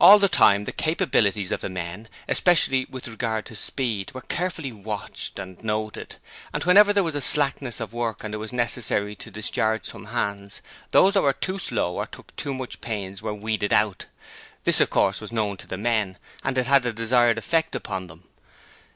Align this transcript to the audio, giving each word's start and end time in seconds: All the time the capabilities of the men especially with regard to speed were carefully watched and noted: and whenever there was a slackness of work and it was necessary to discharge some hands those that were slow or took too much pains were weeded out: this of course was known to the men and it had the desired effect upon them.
All 0.00 0.20
the 0.20 0.28
time 0.28 0.66
the 0.66 0.70
capabilities 0.72 1.50
of 1.50 1.62
the 1.62 1.68
men 1.68 2.08
especially 2.28 2.86
with 2.88 3.08
regard 3.08 3.44
to 3.46 3.56
speed 3.56 4.14
were 4.14 4.20
carefully 4.20 4.70
watched 4.70 5.36
and 5.40 5.60
noted: 5.64 6.14
and 6.52 6.62
whenever 6.62 6.92
there 6.92 7.02
was 7.02 7.16
a 7.16 7.20
slackness 7.20 7.80
of 7.80 7.92
work 7.92 8.22
and 8.22 8.34
it 8.34 8.38
was 8.38 8.52
necessary 8.52 9.16
to 9.16 9.32
discharge 9.32 9.84
some 9.84 10.04
hands 10.04 10.60
those 10.92 11.14
that 11.14 11.22
were 11.22 11.34
slow 11.58 11.96
or 11.96 12.06
took 12.06 12.36
too 12.36 12.54
much 12.54 12.80
pains 12.80 13.20
were 13.20 13.34
weeded 13.34 13.72
out: 13.72 14.06
this 14.62 14.80
of 14.80 14.90
course 14.90 15.20
was 15.20 15.32
known 15.32 15.56
to 15.56 15.66
the 15.66 15.76
men 15.76 16.18
and 16.44 16.56
it 16.56 16.66
had 16.66 16.84
the 16.84 16.92
desired 16.92 17.36
effect 17.36 17.74
upon 17.74 18.06
them. 18.06 18.28